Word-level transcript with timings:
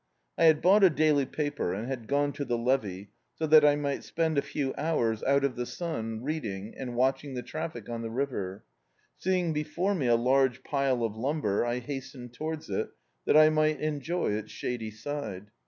I 0.35 0.45
had 0.45 0.63
bought 0.63 0.83
a 0.83 0.89
daily 0.89 1.27
paper, 1.27 1.75
and 1.75 1.87
had 1.87 2.07
gone 2.07 2.33
to 2.33 2.43
the 2.43 2.57
levee, 2.57 3.11
so 3.35 3.45
that 3.45 3.63
I 3.63 3.75
mi^t 3.75 4.01
spend 4.01 4.35
a 4.35 4.41
few 4.41 4.73
hours 4.75 5.21
out 5.21 5.43
of 5.43 5.55
the 5.55 5.67
sun, 5.67 6.23
reading, 6.23 6.73
and 6.75 6.95
watdiing 6.95 7.35
the 7.35 7.43
traffic 7.43 7.87
on 7.87 8.01
the 8.01 8.09
river. 8.09 8.65
Seeing 9.19 9.53
before 9.53 9.93
me 9.93 10.07
a 10.07 10.15
large 10.15 10.63
pile 10.63 11.03
of 11.03 11.15
lumber, 11.15 11.63
I 11.63 11.77
hastened 11.81 12.33
towards 12.33 12.67
it, 12.67 12.89
that 13.27 13.37
I 13.37 13.49
might 13.51 13.79
enjoy 13.79 14.31
its 14.31 14.51
shady 14.51 14.89
side. 14.89 15.51